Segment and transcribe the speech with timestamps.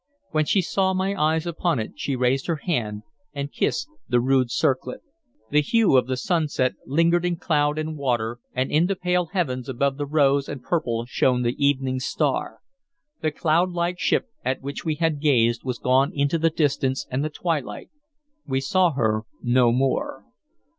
[0.31, 3.03] When she saw my eyes upon it, she raised her hand
[3.35, 5.01] and kissed the rude circlet.
[5.51, 9.69] The hue of the sunset lingered in cloud and water, and in the pale heavens
[9.69, 12.61] above the rose and purple shone the evening star.
[13.21, 17.29] The cloudlike ship at which we had gazed was gone into the distance and the
[17.29, 17.91] twilight;
[18.47, 20.25] we saw her no more.